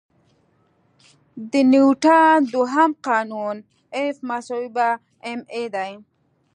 [1.51, 3.55] د نیوټن دوهم قانون
[4.13, 4.37] F=ma
[5.75, 5.91] دی.